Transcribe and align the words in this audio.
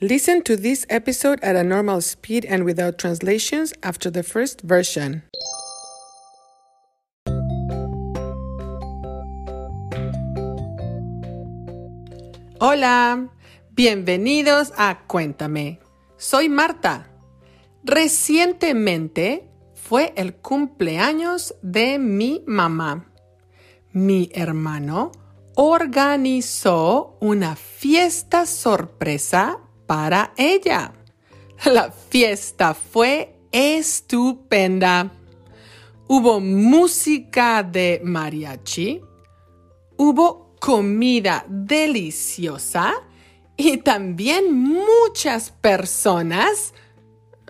Listen 0.00 0.42
to 0.42 0.56
this 0.56 0.84
episode 0.90 1.38
at 1.40 1.54
a 1.54 1.62
normal 1.62 2.00
speed 2.00 2.44
and 2.46 2.64
without 2.64 2.98
translations 2.98 3.72
after 3.84 4.10
the 4.10 4.24
first 4.24 4.60
version. 4.62 5.22
Hola, 12.60 13.30
bienvenidos 13.76 14.72
a 14.76 14.98
Cuéntame. 15.06 15.78
Soy 16.16 16.48
Marta. 16.48 17.06
Recientemente 17.84 19.48
fue 19.74 20.12
el 20.16 20.34
cumpleaños 20.34 21.54
de 21.62 22.00
mi 22.00 22.42
mamá. 22.48 23.06
Mi 23.92 24.28
hermano 24.34 25.12
organizó 25.54 27.16
una 27.20 27.54
fiesta 27.54 28.44
sorpresa 28.44 29.60
para 29.86 30.32
ella. 30.36 30.92
La 31.64 31.90
fiesta 31.90 32.74
fue 32.74 33.36
estupenda. 33.52 35.10
Hubo 36.06 36.40
música 36.40 37.62
de 37.62 38.00
mariachi, 38.04 39.00
hubo 39.96 40.54
comida 40.60 41.44
deliciosa 41.48 42.94
y 43.56 43.78
también 43.78 44.52
muchas 44.52 45.50
personas, 45.50 46.74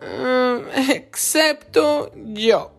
mm, 0.00 0.90
excepto 0.90 2.12
yo. 2.14 2.72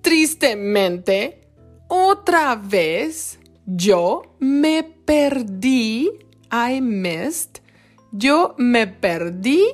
Tristemente, 0.00 1.40
otra 1.88 2.54
vez 2.54 3.38
yo 3.64 4.36
me 4.38 4.84
perdí, 4.84 6.10
I 6.52 6.80
missed, 6.80 7.60
yo 8.16 8.54
me 8.58 8.86
perdí 8.86 9.64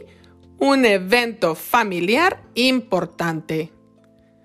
un 0.59 0.85
evento 0.85 1.55
familiar 1.55 2.43
importante. 2.55 3.73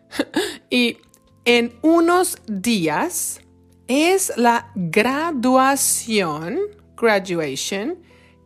y 0.69 0.97
en 1.45 1.73
unos 1.81 2.37
días 2.47 3.41
es 3.87 4.33
la 4.35 4.71
graduación, 4.75 6.59
graduation, 6.95 7.99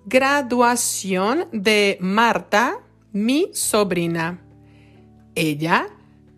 graduación 0.06 1.48
de 1.52 1.98
Marta, 2.00 2.80
mi 3.12 3.50
sobrina. 3.54 4.42
Ella 5.36 5.88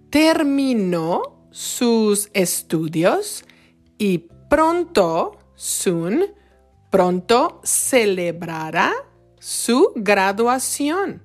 terminó 0.09 1.47
sus 1.51 2.29
estudios 2.33 3.45
y 3.97 4.29
pronto, 4.49 5.37
soon, 5.55 6.25
pronto 6.93 7.59
celebrará 7.63 8.93
su 9.39 9.93
graduación. 9.95 11.23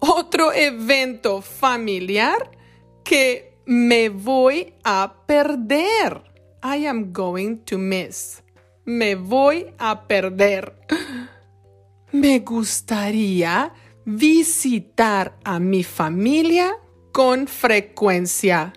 Otro 0.00 0.52
evento 0.52 1.42
familiar 1.42 2.50
que 3.04 3.56
me 3.66 4.08
voy 4.08 4.74
a 4.82 5.14
perder. 5.26 6.24
I 6.60 6.86
am 6.86 7.12
going 7.12 7.58
to 7.66 7.78
miss. 7.78 8.42
Me 8.84 9.14
voy 9.14 9.72
a 9.78 10.08
perder. 10.08 10.74
Me 12.10 12.40
gustaría 12.40 13.72
visitar 14.04 15.38
a 15.44 15.60
mi 15.60 15.84
familia 15.84 16.72
con 17.12 17.46
frecuencia. 17.46 18.72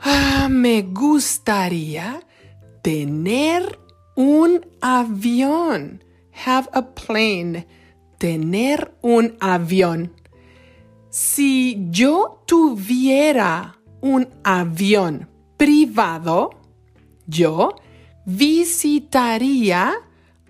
Ah, 0.00 0.48
me 0.50 0.82
gustaría 0.82 2.26
tener 2.82 3.87
un 4.18 4.66
avión. 4.80 6.02
Have 6.44 6.68
a 6.72 6.82
plane. 6.82 7.68
Tener 8.18 8.92
un 9.00 9.36
avión. 9.38 10.12
Si 11.08 11.86
yo 11.90 12.42
tuviera 12.44 13.78
un 14.00 14.28
avión 14.42 15.28
privado, 15.56 16.50
yo 17.28 17.76
visitaría, 18.26 19.94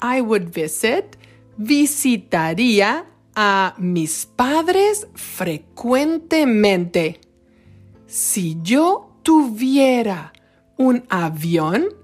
I 0.01 0.23
would 0.23 0.51
visit, 0.51 1.19
visitaría 1.59 3.05
a 3.35 3.75
mis 3.77 4.25
padres 4.25 5.07
frecuentemente. 5.15 7.21
Si 8.07 8.57
yo 8.63 9.11
tuviera 9.23 10.33
un 10.79 11.05
avión, 11.11 11.98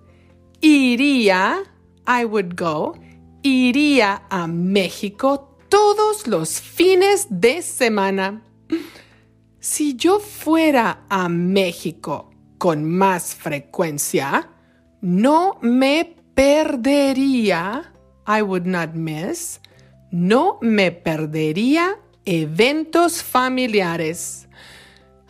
iría, 0.61 1.63
I 2.07 2.25
would 2.25 2.55
go, 2.57 2.99
iría 3.43 4.23
a 4.31 4.47
México 4.47 5.59
todos 5.69 6.27
los 6.27 6.61
fines 6.61 7.27
de 7.31 7.63
semana. 7.63 8.43
Si 9.61 9.97
yo 9.97 10.21
fuera 10.21 11.05
a 11.09 11.29
México 11.29 12.31
con 12.59 12.85
más 12.85 13.35
frecuencia, 13.35 14.51
no 15.01 15.59
me 15.63 16.17
perdería, 16.35 17.93
I 18.27 18.43
would 18.43 18.67
not 18.67 18.95
miss, 18.95 19.61
no 20.11 20.59
me 20.61 20.93
perdería 20.93 21.99
eventos 22.25 23.23
familiares. 23.23 24.49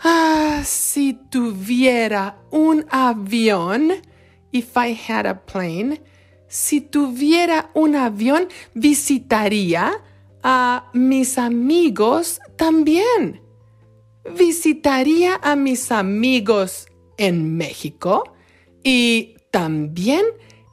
Ah, 0.02 0.62
si 0.64 1.14
tuviera 1.14 2.36
un 2.50 2.84
avión, 2.90 3.92
if 4.54 4.76
I 4.76 4.92
had 4.94 5.26
a 5.26 5.34
plane, 5.34 6.00
si 6.46 6.80
tuviera 6.80 7.70
un 7.74 7.96
avión, 7.96 8.48
visitaría 8.72 9.92
a 10.42 10.90
mis 10.94 11.36
amigos 11.36 12.40
también. 12.56 13.42
Visitaría 14.38 15.40
a 15.42 15.56
mis 15.56 15.90
amigos 15.90 16.86
en 17.18 17.56
México 17.56 18.32
y 18.84 19.34
también 19.50 20.24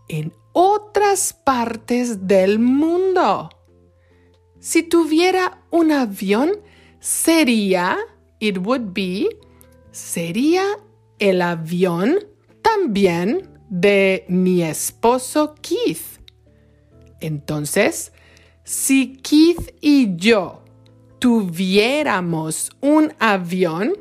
en 0.08 0.32
otras 0.54 1.34
partes 1.34 2.28
del 2.28 2.60
mundo. 2.60 3.50
Si 4.60 4.84
tuviera 4.84 5.64
un 5.72 5.92
avión, 5.92 6.52
sería, 7.00 7.98
it 8.40 8.60
would 8.60 8.94
be, 8.94 9.28
sería 9.92 10.64
el 11.18 11.42
avión 11.42 12.20
también 12.62 13.51
de 13.72 14.26
mi 14.28 14.62
esposo 14.62 15.56
Keith. 15.62 16.20
Entonces, 17.22 18.12
si 18.66 19.16
Keith 19.18 19.74
y 19.80 20.18
yo 20.18 20.62
tuviéramos 21.20 22.70
un 22.82 23.14
avión, 23.18 23.94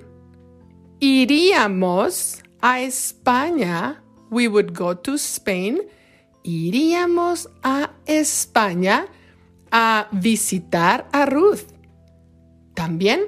iríamos 0.98 2.42
a 2.60 2.80
España. 2.80 4.02
We 4.30 4.48
would 4.48 4.76
go 4.76 4.96
to 4.96 5.14
Spain. 5.14 5.82
Iríamos 6.42 7.48
a 7.62 7.92
España 8.06 9.06
a 9.70 10.08
visitar 10.10 11.08
a 11.12 11.26
Ruth. 11.26 11.66
También 12.74 13.20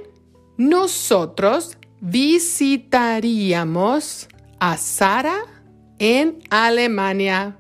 nosotros 0.56 1.78
visitaríamos 2.00 4.26
a 4.58 4.76
Sara 4.76 5.61
en 6.02 6.42
Alemania, 6.50 7.56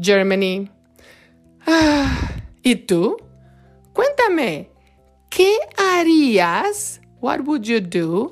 Germany. 0.00 0.70
Ah, 1.66 2.30
¿Y 2.62 2.76
tú? 2.76 3.18
Cuéntame, 3.92 4.70
¿qué 5.28 5.54
harías? 5.76 7.02
What 7.20 7.40
would 7.40 7.60
you 7.60 7.80
do? 7.80 8.30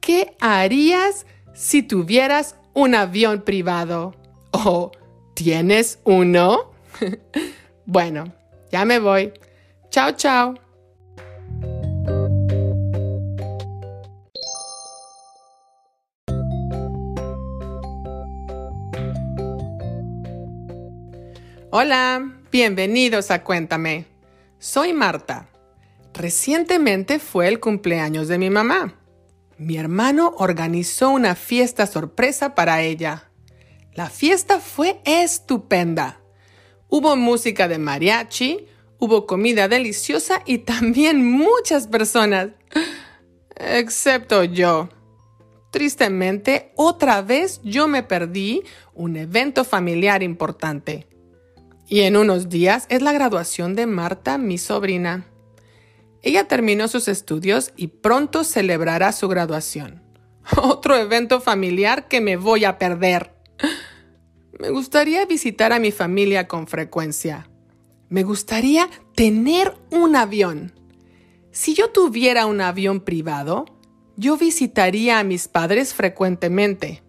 ¿Qué 0.00 0.34
harías 0.40 1.26
si 1.52 1.82
tuvieras 1.82 2.56
un 2.72 2.94
avión 2.94 3.42
privado? 3.42 4.14
¿O 4.52 4.90
tienes 5.34 5.98
uno? 6.04 6.72
bueno, 7.84 8.32
ya 8.72 8.86
me 8.86 9.00
voy. 9.00 9.34
Chao, 9.90 10.12
chao. 10.12 10.63
Hola, 21.76 22.30
bienvenidos 22.52 23.32
a 23.32 23.42
Cuéntame. 23.42 24.06
Soy 24.60 24.92
Marta. 24.92 25.48
Recientemente 26.12 27.18
fue 27.18 27.48
el 27.48 27.58
cumpleaños 27.58 28.28
de 28.28 28.38
mi 28.38 28.48
mamá. 28.48 28.94
Mi 29.58 29.76
hermano 29.76 30.34
organizó 30.38 31.10
una 31.10 31.34
fiesta 31.34 31.88
sorpresa 31.88 32.54
para 32.54 32.82
ella. 32.82 33.28
La 33.92 34.08
fiesta 34.08 34.60
fue 34.60 35.00
estupenda. 35.04 36.20
Hubo 36.88 37.16
música 37.16 37.66
de 37.66 37.78
mariachi, 37.78 38.68
hubo 39.00 39.26
comida 39.26 39.66
deliciosa 39.66 40.42
y 40.46 40.58
también 40.58 41.28
muchas 41.28 41.88
personas. 41.88 42.50
Excepto 43.56 44.44
yo. 44.44 44.90
Tristemente, 45.72 46.70
otra 46.76 47.20
vez 47.20 47.60
yo 47.64 47.88
me 47.88 48.04
perdí 48.04 48.62
un 48.92 49.16
evento 49.16 49.64
familiar 49.64 50.22
importante. 50.22 51.08
Y 51.86 52.00
en 52.00 52.16
unos 52.16 52.48
días 52.48 52.86
es 52.88 53.02
la 53.02 53.12
graduación 53.12 53.74
de 53.74 53.86
Marta, 53.86 54.38
mi 54.38 54.58
sobrina. 54.58 55.26
Ella 56.22 56.48
terminó 56.48 56.88
sus 56.88 57.08
estudios 57.08 57.72
y 57.76 57.88
pronto 57.88 58.44
celebrará 58.44 59.12
su 59.12 59.28
graduación. 59.28 60.02
Otro 60.56 60.96
evento 60.96 61.40
familiar 61.40 62.08
que 62.08 62.20
me 62.20 62.36
voy 62.36 62.64
a 62.64 62.78
perder. 62.78 63.34
Me 64.58 64.70
gustaría 64.70 65.26
visitar 65.26 65.72
a 65.72 65.80
mi 65.80 65.90
familia 65.90 66.46
con 66.46 66.68
frecuencia. 66.68 67.50
Me 68.08 68.22
gustaría 68.22 68.88
tener 69.16 69.74
un 69.90 70.14
avión. 70.14 70.72
Si 71.50 71.74
yo 71.74 71.90
tuviera 71.90 72.46
un 72.46 72.60
avión 72.60 73.00
privado, 73.00 73.64
yo 74.16 74.36
visitaría 74.36 75.18
a 75.18 75.24
mis 75.24 75.48
padres 75.48 75.92
frecuentemente. 75.92 77.03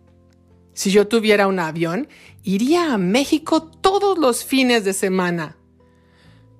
Si 0.75 0.91
yo 0.91 1.07
tuviera 1.07 1.47
un 1.47 1.57
avión, 1.57 2.09
iría 2.43 2.93
a 2.93 2.97
México 2.97 3.63
todos 3.63 4.19
los 4.19 4.43
fines 4.43 4.83
de 4.83 4.91
semana. 4.91 5.57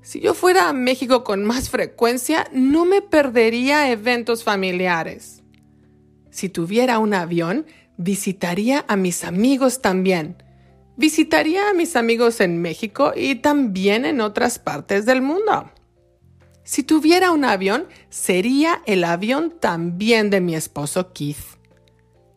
Si 0.02 0.22
yo 0.22 0.34
fuera 0.34 0.70
a 0.70 0.74
México 0.74 1.26
con 1.26 1.44
más 1.44 1.70
frecuencia, 1.70 2.48
no 2.54 2.86
me 2.86 3.02
perdería 3.02 3.92
eventos 3.92 4.44
familiares. 4.44 5.44
Si 6.32 6.48
tuviera 6.48 6.98
un 7.00 7.14
avión, 7.14 7.66
visitaría 7.98 8.86
a 8.88 8.96
mis 8.96 9.26
amigos 9.26 9.82
también. 9.82 10.42
Visitaría 10.96 11.70
a 11.70 11.74
mis 11.74 11.98
amigos 11.98 12.40
en 12.40 12.62
México 12.62 13.12
y 13.14 13.36
también 13.36 14.06
en 14.06 14.22
otras 14.22 14.60
partes 14.60 15.06
del 15.06 15.22
mundo. 15.22 15.70
Si 16.64 16.84
tuviera 16.84 17.32
un 17.32 17.44
avión, 17.44 17.86
sería 18.10 18.82
el 18.86 19.04
avión 19.04 19.56
también 19.60 20.30
de 20.30 20.40
mi 20.40 20.56
esposo 20.56 21.12
Keith. 21.12 21.55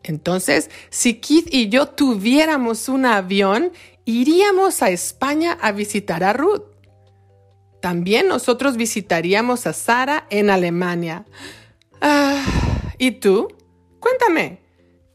Entonces, 0.03 0.69
si 0.89 1.15
Keith 1.15 1.47
y 1.51 1.69
yo 1.69 1.87
tuviéramos 1.87 2.89
un 2.89 3.05
avión, 3.05 3.71
iríamos 4.05 4.81
a 4.81 4.89
España 4.89 5.57
a 5.61 5.71
visitar 5.71 6.23
a 6.23 6.33
Ruth. 6.33 6.63
También 7.81 8.27
nosotros 8.27 8.75
visitaríamos 8.77 9.67
a 9.67 9.73
Sara 9.73 10.25
en 10.29 10.49
Alemania. 10.49 11.25
Ah, 12.01 12.43
¿Y 12.97 13.11
tú? 13.11 13.47
Cuéntame, 13.99 14.61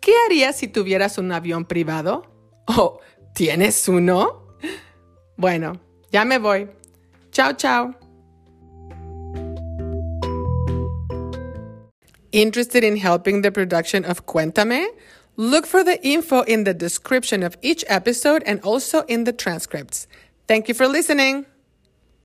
¿qué 0.01 0.13
harías 0.27 0.57
si 0.57 0.69
tuvieras 0.69 1.19
un 1.19 1.33
avión 1.33 1.65
privado? 1.65 2.31
Oh, 2.67 3.01
¿tienes 3.35 3.89
uno? 3.89 4.57
Bueno, 5.37 5.81
ya 6.11 6.25
me 6.25 6.39
voy. 6.39 6.71
Chao, 7.31 7.53
chao. 7.55 8.04
Interested 12.35 12.83
in 12.83 12.97
helping 12.97 13.43
the 13.43 13.53
production 13.53 14.05
of 14.05 14.27
Cuéntame? 14.27 14.89
Look 15.37 15.67
for 15.67 15.85
the 15.85 16.05
info 16.05 16.41
in 16.41 16.65
the 16.65 16.75
description 16.75 17.45
of 17.45 17.57
each 17.63 17.85
episode 17.87 18.43
and 18.45 18.61
also 18.63 19.03
in 19.03 19.23
the 19.23 19.33
transcripts. 19.33 20.09
Thank 20.49 20.67
you 20.67 20.75
for 20.75 20.89
listening. 20.89 21.47